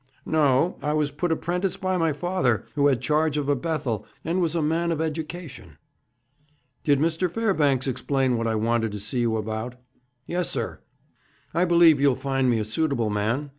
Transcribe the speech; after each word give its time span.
'No. 0.25 0.77
I 0.81 0.93
was 0.93 1.11
put 1.11 1.31
apprentice 1.31 1.77
by 1.77 1.95
my 1.95 2.11
father, 2.11 2.65
who 2.73 2.87
had 2.87 3.01
charge 3.01 3.37
of 3.37 3.47
a 3.47 3.55
Bethel, 3.55 4.03
and 4.25 4.41
was 4.41 4.55
a 4.55 4.61
man 4.63 4.91
of 4.91 4.99
education.' 4.99 5.77
'Did 6.83 6.97
Mr. 6.97 7.29
Fairbanks 7.29 7.85
explain 7.85 8.35
what 8.35 8.47
I 8.47 8.55
wanted 8.55 8.93
to 8.93 8.99
see 8.99 9.19
you 9.19 9.37
about?' 9.37 9.75
'Yes, 10.25 10.49
sir. 10.49 10.79
I 11.53 11.65
believe 11.65 11.99
you'll 12.01 12.15
find 12.15 12.49
me 12.49 12.57
a 12.57 12.65
suitable 12.65 13.11
man. 13.11 13.49